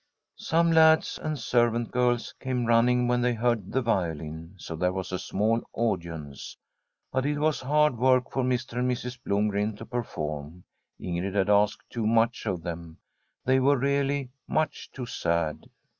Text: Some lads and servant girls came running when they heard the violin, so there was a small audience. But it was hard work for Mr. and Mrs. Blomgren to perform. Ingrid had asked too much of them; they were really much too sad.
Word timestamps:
Some 0.39 0.71
lads 0.71 1.19
and 1.21 1.37
servant 1.37 1.91
girls 1.91 2.33
came 2.39 2.65
running 2.65 3.07
when 3.07 3.21
they 3.21 3.35
heard 3.35 3.71
the 3.71 3.83
violin, 3.83 4.55
so 4.57 4.75
there 4.75 4.91
was 4.91 5.11
a 5.11 5.19
small 5.19 5.61
audience. 5.73 6.57
But 7.11 7.27
it 7.27 7.37
was 7.37 7.61
hard 7.61 7.99
work 7.99 8.31
for 8.31 8.41
Mr. 8.43 8.79
and 8.79 8.89
Mrs. 8.89 9.19
Blomgren 9.23 9.75
to 9.77 9.85
perform. 9.85 10.63
Ingrid 10.99 11.35
had 11.35 11.51
asked 11.51 11.87
too 11.91 12.07
much 12.07 12.47
of 12.47 12.63
them; 12.63 12.97
they 13.45 13.59
were 13.59 13.77
really 13.77 14.31
much 14.47 14.89
too 14.91 15.05
sad. 15.05 15.69